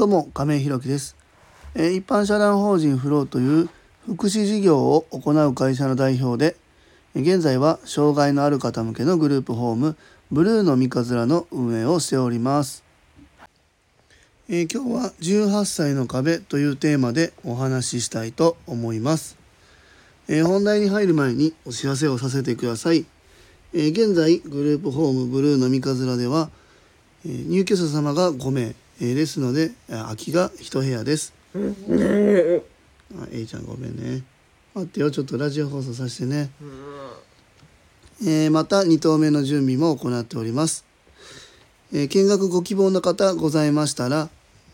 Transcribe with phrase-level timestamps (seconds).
[0.00, 1.14] どうも亀井弘樹です、
[1.74, 3.68] えー一般社団法人フローという
[4.06, 6.56] 福祉事業を行う会社の代表で
[7.14, 9.98] え現在は障害のある方向けのグループホーム
[10.30, 12.82] ブルーの三日面の運営をしております、
[14.48, 19.36] えー今日は18歳の壁というテーマでお話ししたいと思います、
[20.28, 23.04] えー本題に入る前にお知らせをさせてください、
[23.74, 26.48] えー現在グループホームブルーの三日面では
[27.26, 31.32] えー入居者様が5名、えーですのであ空きが1部屋です。
[31.54, 34.22] あ、A ちゃんごめんね。
[34.74, 36.50] 待ってよ、ちょっとラジオ放送させてね。
[38.22, 40.84] えーまた2棟目の準備も行っております。
[41.92, 44.28] えー見学ご希望の方ございましたら、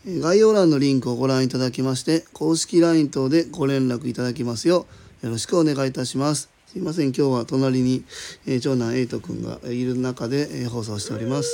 [0.05, 4.85] えー概要欄のリンクをご覧いただきまして、公式 LINE 等でご連絡いただきますよ
[5.23, 6.49] う、よろしくお願いいたします。
[6.67, 8.03] すいません、今日は隣に、
[8.45, 11.49] えー長男エイトくんがいる中で、えー放送しております。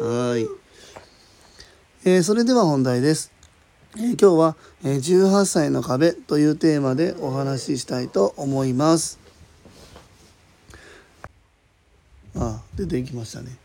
[0.00, 0.63] はい。
[2.06, 3.32] えーそれでは本題です。
[3.96, 9.18] えー今日は、え18歳の壁というテーマでお話ししたいと思います。
[12.36, 13.56] あ、出てきましたね。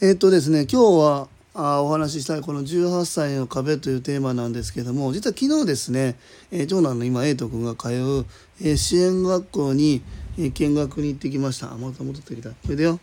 [0.00, 6.16] えーっとですね、今日はあお話ししたいこの18歳の壁というテーマなんですけども実は昨日ですね、
[6.50, 8.26] え長男の今エイト君が通う、
[8.60, 10.02] え支援学校に、
[10.40, 12.98] え見学に行ってきましたあまた戻ってきたこれでよ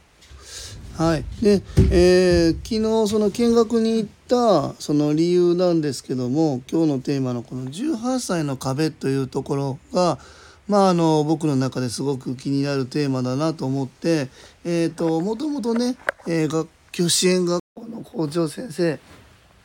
[0.98, 1.26] はい。
[1.42, 10.20] で、えー昨日その見学に行ったその理由なんですけども今日のテーマのこの18歳の壁というところが
[10.68, 14.30] まああの僕の中ですごく気になるテーマだなと思って
[14.66, 15.96] えっ、ともともとね、
[16.28, 19.00] えー学級支援学校の校長先生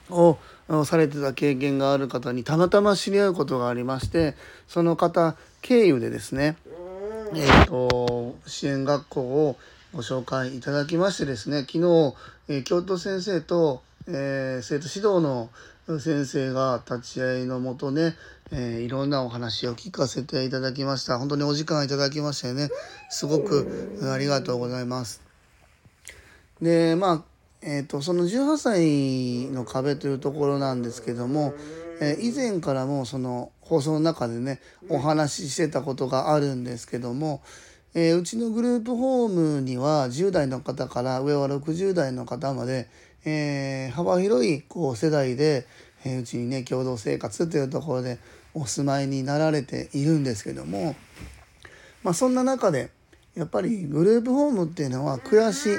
[0.09, 0.39] を
[0.87, 4.35] されてた経験がある方にたまたま知り合うことがありまして
[4.67, 6.57] その方経由でですね
[7.35, 9.57] えー、と支援学校を
[9.95, 12.15] ご紹介いただきましてですね昨日、
[12.49, 15.49] え教頭先生と、えー生徒指導の
[15.99, 18.15] 先生が立ち会いのもとね、
[18.53, 22.69] えーいろんなお話を聞かせていただきました本当にお時間いただきましてね
[23.09, 25.23] すごくありがとうございます。
[26.61, 27.23] でまあ
[27.63, 31.55] えー、とその18歳の壁というところなんですけども、
[32.03, 34.61] えー以前からもその放送の中でね
[34.91, 37.41] お話ししてたことがあるんですけども、
[37.95, 42.89] えーうちのグループホームには10代の方から上は60代の方まで、
[43.25, 45.67] えー幅広いこう世代で、
[46.05, 48.19] えーうちにね共同生活というところで
[48.53, 50.97] お住まいになられているんですけども、
[52.03, 52.91] まあ、そんな中で
[53.35, 55.71] やっぱりグループホームっていうのは暮らし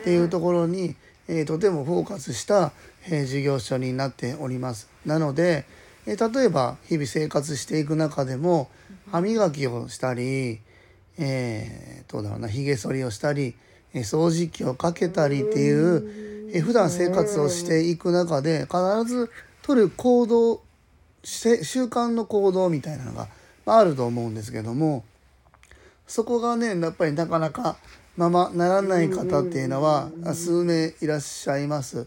[0.00, 0.96] っていうところに、
[1.28, 2.72] えーとてもフォーカスした、
[3.06, 4.90] えー事業所になっております。
[5.06, 5.64] なので、
[6.06, 8.68] えー例えば日々生活していく中でも
[9.10, 10.60] 歯磨きをしたり、
[11.18, 13.54] えーどうだろうなひげ剃りをしたり、
[13.92, 19.28] 掃除機をかけたりっていう、えー普段生活をしていく中で必ず
[19.62, 20.62] 取る行動
[21.24, 23.26] して習慣の行動みたいなのが
[23.66, 25.04] ああると思うんですけども
[26.06, 27.76] そこがねやっぱりなかなか
[28.16, 32.06] ままならない方っていうのは数名いらっしゃいます。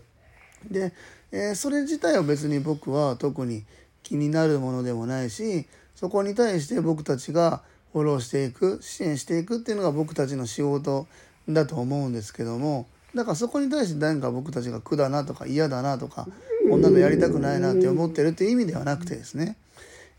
[0.69, 0.93] で、
[1.33, 3.65] えーそれ自体は別に僕は特に
[4.01, 7.63] 気になるものでもないしそこに対して僕たちが
[7.93, 11.07] フォローしていく支援していくっていうのが僕たちの仕事
[11.49, 16.27] だと思うんですけどもだからそこに対して何か僕たちが苦だなとか嫌だなとか
[16.69, 19.55] こんなのやりたくないなって思ってるっていう意味ではなくてですね、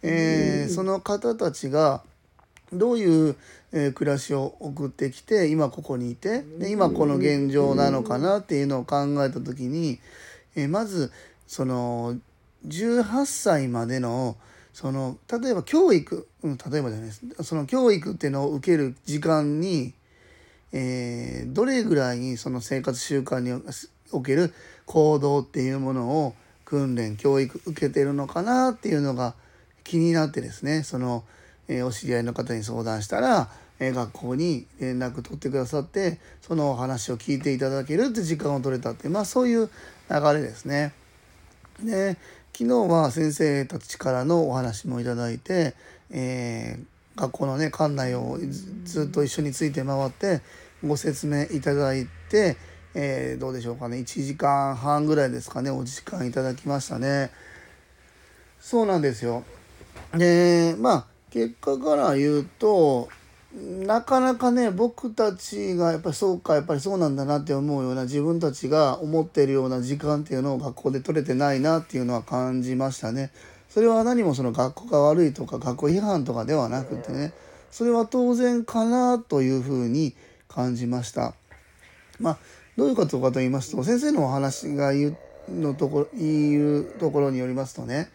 [0.02, 2.02] えーその方たちが
[2.72, 3.36] どういう、
[3.72, 10.00] えー暮らしを送ってきて今ここにいてで今この現状なのかなっていうのを考えた時に、
[10.56, 11.12] えーまず
[11.46, 12.16] その
[12.66, 14.36] 18歳までの
[14.72, 19.92] その例えば教育、うん、例えばじゃないですその教育っていうのを受ける時間に、
[20.72, 23.62] えーどれぐらいにその生活習慣に
[24.12, 24.52] おける
[24.86, 26.34] 行動っていうものを
[26.64, 29.34] 訓練教育受けてるのかなっていうのが
[29.84, 31.24] 気になってですねその、
[31.68, 33.48] えーお知り合いの方に相談したら、
[33.80, 39.70] えー学校に連絡取ってくださってそのお話を聞いていただけるって時間を取れたってまあそういう
[40.10, 40.92] 流れですね。
[41.82, 42.16] で
[42.58, 45.74] 昨日は先生たちからのお話もいただいて、
[46.10, 48.36] えー学校のね館内を
[48.84, 50.40] ずっと一緒について回って
[50.84, 52.56] ご説明いただいて、
[52.94, 57.30] えーどうでしょうかね1時間半ぐらいですかねお時間いただきましたね。
[58.58, 59.44] そうなんですよ。
[60.16, 63.08] でまあ結果から言うと
[63.54, 73.30] なかなかね僕たちがやっぱりそうかやっぱりそうなんだなって思うような自分たちが思ってるような時間っていうのを学校で取れてないなっていうのは感じましたね。
[73.68, 77.32] それは何もその学校が悪いとか学校批判とかではなくてね
[77.70, 80.14] それは当然かなというふうに
[80.48, 81.34] 感じました。
[82.20, 82.38] まあ
[82.76, 85.18] どういうことかと言いますと先生のお話が言っ
[85.50, 88.10] のところいうところによりますとね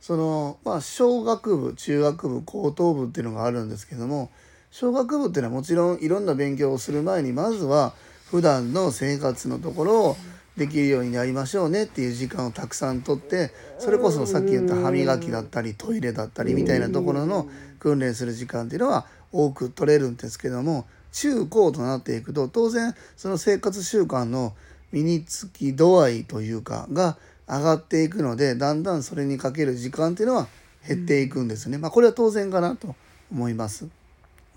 [0.00, 4.30] そのまあ小学部中学部高等部っていうのがあるんですけども
[4.72, 7.92] 小学部っていうのはもちろんいろんな勉強をする前にまずは
[8.30, 10.16] 普段の生活のところを
[10.56, 17.48] できるようになりましょうねっていう時間をたくさんとってそれこそさっき言った歯磨きだったりトイレだったりみたいなところの
[17.80, 24.54] 訓練する時間っていうのは多く取れるんですけども中高となっていくと当然その生活習慣の
[24.90, 30.46] 身につき度合いというかが上がっていくのでだんだんそれにかける時間っていうのは
[30.88, 31.76] 減っていくんですね。
[31.76, 32.96] まあ、これは当然かなと
[33.30, 34.01] 思います。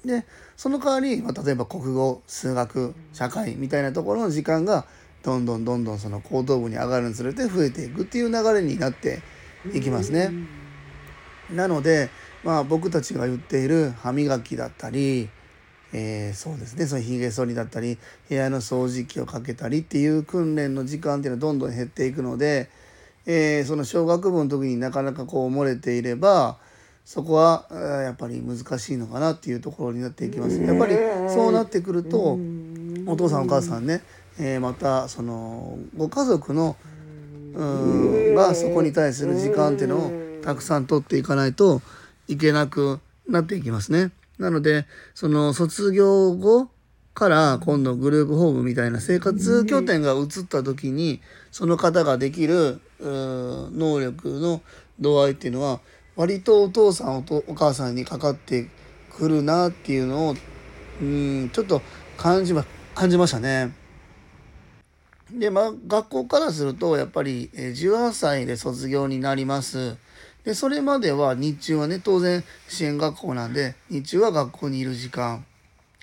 [0.05, 0.25] で
[0.57, 4.85] その代わり、まあ、例えば国語数学社会みたいなところの時間が
[5.23, 9.21] どんどんどんどんその高等部に上がるにつれて増えていくっていう流れになって
[9.73, 10.31] いきますね。
[11.51, 12.09] なので、
[12.43, 15.29] まあ、僕たちが言っている歯磨きだったり、
[15.93, 17.97] えー、そうですねそのひげ剃りだったり
[18.27, 22.69] 部屋の掃除機をかけたりっていう訓練の時間っていうのはどんどん減っていくので、
[23.25, 26.57] えー、その小学部の時になかなかこう漏れていれば
[27.05, 30.59] そこはやっぱり難しいのかなっていうところになっていきます。
[30.59, 30.95] やっぱり
[31.29, 32.37] そうなってくると
[33.05, 34.01] お父さんお母さんね
[34.37, 36.75] えー、またそのご家族の
[37.53, 41.81] うんがそこに対する時間っていうのをたくさん取っていかないと
[42.27, 42.99] いけなく
[43.29, 44.11] なっていきますね。
[44.37, 46.69] なのでその卒業後
[47.13, 54.61] から今度グループホームみたいな生活拠点が移った時にその方ができる能力の
[54.99, 55.79] 度合いっていうのは
[56.15, 58.67] 割とお父さんお母さんにかかって
[59.09, 60.35] くるなっていうのを
[61.01, 61.81] うんちょっと
[62.17, 63.73] 感じま感じましたね。
[65.31, 69.97] で、まあ、学校からすると、やっぱり、18歳で卒業になります。
[70.43, 75.43] で、それまでは日中はね、当然支援学校なんで、日中は学校にいる時間、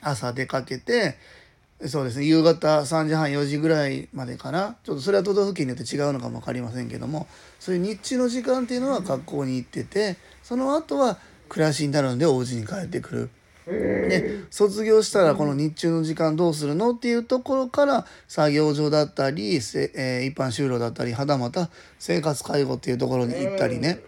[0.01, 1.17] 朝出かけて、
[1.89, 4.77] そうですね、夕方3時半、4時ぐらいまでかな。
[4.85, 7.27] ちょっとそれは都道府県によって違うのかも分かりませんけども、
[7.59, 11.19] そういう日中の時間っていうのは学校に行ってて、その後は
[11.49, 13.31] 暮らしになるんでお家に帰ってくる。
[13.67, 24.01] で卒業したらこの日中の時間どうするのっていうところから作業所だったり、えー、一般就労だったりはたまた生活介護っていうところに行ったりね、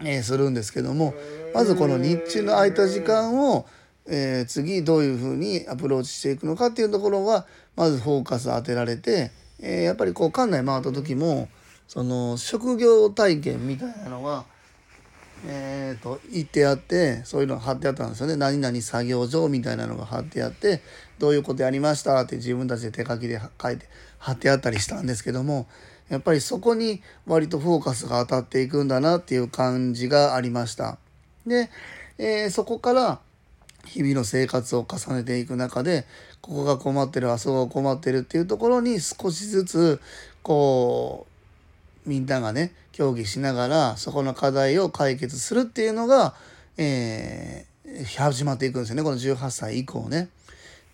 [0.00, 1.12] えー、するんですけども
[1.52, 3.66] まずこの日中の空いた時間を、
[4.08, 9.30] えー、次どういうふうにアプローチしていくのかっていうところはまずフォーカス当てられて、
[9.60, 11.48] えやっぱりこう館内回った時も
[11.88, 14.44] その職業体験みたいなのが
[15.44, 20.80] えーと、言ってあってそういうの貼ってあったんですよね何々作業所みたいなのが貼ってあって
[21.18, 23.86] どういうことやりましたって自分たちで手書きで書いて
[24.18, 25.66] 貼ってあったりしたんですけども
[26.08, 30.98] やっぱりそこに割とフォーカスが当たっていくんだなっていう感じがありました。
[31.46, 31.68] で、
[32.16, 33.20] えー、そこから
[33.86, 36.06] 日々の生活を重ねていく中で
[36.40, 40.00] ここが困ってるあそこが困ってるっていうところに少しずつ
[40.42, 41.26] こ
[42.06, 46.34] うみんながね協議しながらそこの課題を解決するっていうのが、
[46.76, 50.28] えー、始まっていくんですよねこの18歳以降ね。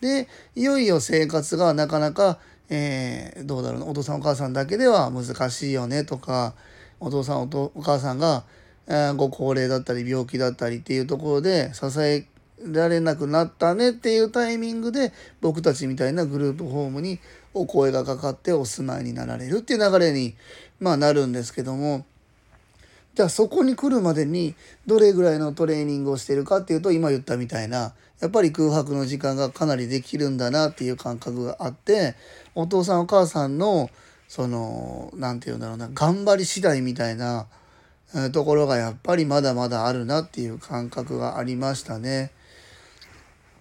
[0.01, 2.39] でいよいよ生活がなかなか、
[2.71, 6.55] えー、どうだろうなお父さんお母さんだけでは難しいよねとか
[6.99, 8.43] お父さんお母さんが、
[8.89, 12.27] えー、ご高齢だったり病気だったりっていうところで支え
[12.61, 17.19] られなくなったねっていうタイミングで僕たちみたいなグループホームに
[17.55, 20.35] お声がかかってお住まいになられるっていう流れに、
[20.81, 22.05] まあ、なるんですけども
[23.15, 24.55] じゃあそこに来るまでに
[24.87, 32.15] どれぐらいのトレーニングをしてるかっていうと今言ったみたいなやっぱり空白の時間がかなりできるんだなっていう感覚があって
[32.55, 33.91] お父さんお母さんの
[34.29, 37.49] その何て言うんだろうな頑張り次第みたいな
[38.33, 42.31] ところがやっぱりまだまだあるなっていう感覚がありましたね。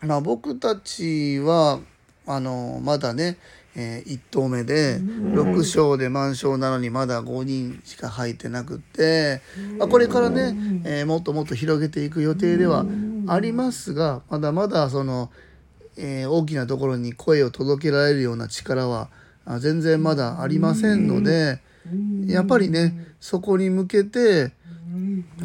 [0.02, 1.80] まあ僕たちは
[2.26, 3.38] あのまだね
[3.76, 9.42] えー、1投目で6勝で満勝なのにまだ5人しか入ってなくって、
[9.78, 12.86] まあ、これからね、えー、もっともっと広げていく予定では
[13.28, 15.30] ありますがまだまだその、
[15.98, 19.10] えー、大きなところに声を届けられるような力は
[19.60, 21.62] 全然まだありませんので
[22.28, 24.52] やっぱりねそこに向けて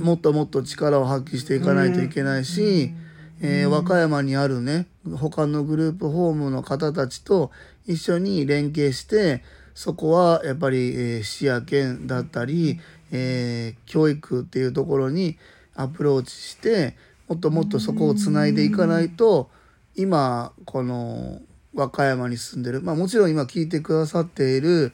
[0.01, 2.93] もっともっと力を発揮していかないといけないし、
[3.41, 7.51] え和歌山にあるね他のグループホームの方たちと
[7.87, 9.43] 一緒に連携して
[9.75, 12.81] そこはやっぱり、えー、市や県だったり、
[13.13, 15.37] えー、教育っていうところに
[15.75, 16.97] アプローチして
[17.29, 19.51] もっともっとそこをつないでいかないと
[19.95, 21.41] 今この
[21.75, 24.93] 和歌山に住んでるまあもちろん今聞いてくださっている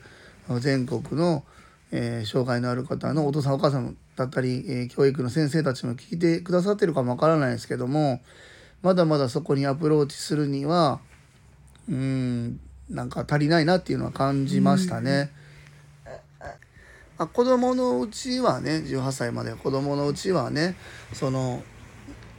[0.59, 1.45] 全国の、
[1.93, 8.21] えー、障害のある方のお父さんお母さんだったり、えー、教育の先生たちも聞いてくださってるかもわからないですけども
[8.83, 11.01] まだまだそこにアプローチするには
[11.89, 15.31] うんなんか足りないなっていうのは感じましたね。
[17.19, 20.77] あ子供のうちはね18歳まで子供のうちはね
[21.13, 21.63] その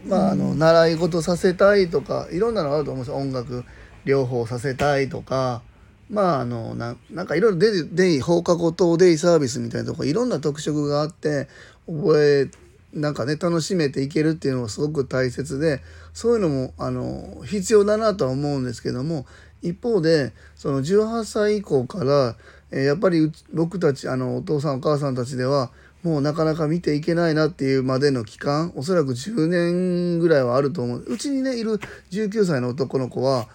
[0.06, 3.64] まああの習い事させたいとかいろんなのあると思うんですよ音楽
[4.06, 5.62] 療法させたいとか
[6.10, 11.48] まああのななんかいろいろデイ放課後等デイサービスみたいなとこいろんな特色があって
[11.88, 15.82] 覚えなんかね楽しめていけるっていうのもすごく大切で
[16.14, 19.26] そういうのもあの必要だなとは思うんですけども
[19.64, 22.36] 一方でその18歳以降から、
[22.78, 25.72] やっぱり僕たちあのお父さんお母さんたちでは
[26.04, 31.06] もうなかなか見ていけないなっていうまでの期間おそらく10年ぐらいはあると思う。
[31.08, 31.80] うちにねいる
[32.12, 33.48] 19歳の男の子は、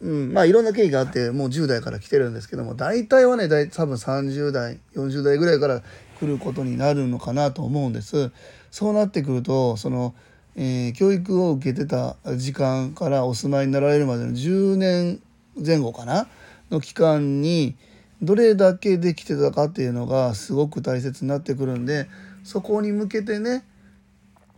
[0.00, 5.82] うん、まあいろんな経緯があってもう10代から来てるんですけども大体はね多分30代40代ぐらいから
[6.22, 8.30] 来ることになるのかなと思うんです。
[8.70, 10.14] そうなってくるとその
[10.54, 15.22] えー、教育を受けてた時間からお住まいになられるまでの10年
[15.56, 16.26] 前後かな？
[16.70, 17.74] の期間に
[18.22, 22.08] どれだけできてたかっていうのがすごく大切になってくるんで
[22.44, 23.64] そこに向けてね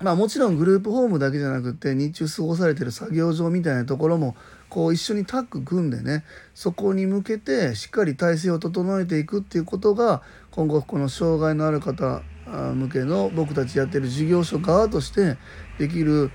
[0.01, 4.37] まあもちろんグループホームだけじゃなくて日中過ごされてる作業場みたいなところも
[4.75, 15.37] こう一緒にタッグ組んでねそこに向けてしっかり体制を整えていくっていうことが今後この障害のある方向けの僕たちやってる事業所側として
[15.79, 16.33] できる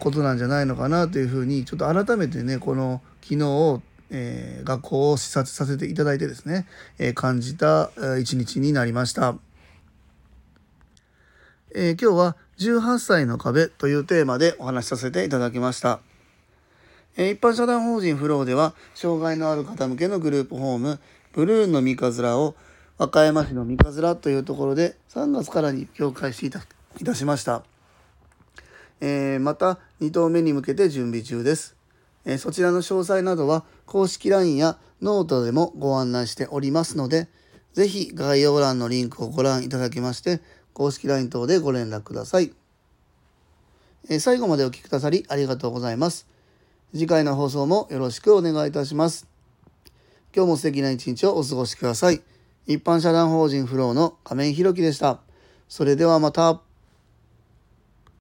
[0.00, 3.82] ことなんじゃないのかなというふうにちょっと改めてねこの昨日
[4.14, 6.66] えー、学校を視察させていただいてですね、
[6.98, 9.36] えー、感じた一日になりました、
[11.74, 16.00] えー、今日は18歳の壁というテーマでお話しさせていただきました、
[17.16, 21.00] 一般社団法人フローでは障害のある方向けのグループホーム
[21.32, 22.54] ブルーンの三日面を
[22.98, 26.58] 和歌山市の三日面というところで3月からに境界して
[27.00, 27.64] いたしました、
[29.00, 31.76] えまた2棟目に向けて準備中です
[32.24, 37.28] えそちらの詳細などは公式 LINE やノートでもご案内しておりますので、
[37.72, 40.40] ぜひ概要欄のリンクをご覧いただきまして、
[40.72, 42.52] 公式 LINE 等でご連絡ください。
[44.08, 46.31] え最後までお聴きくださりありがとうございます。
[46.94, 49.26] 次回の放送もよろしくお願いいたします。
[50.36, 52.20] 今日も素敵な一日をお過ごしください。
[52.66, 55.20] 一般社団法人フローの亀井宏樹でした。
[55.68, 56.71] それではまた。